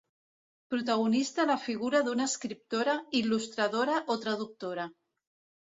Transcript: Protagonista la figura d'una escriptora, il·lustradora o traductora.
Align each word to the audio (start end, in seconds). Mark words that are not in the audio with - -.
Protagonista 0.73 1.45
la 1.51 1.57
figura 1.67 2.01
d'una 2.09 2.27
escriptora, 2.31 2.99
il·lustradora 3.23 4.03
o 4.17 4.21
traductora. 4.27 4.93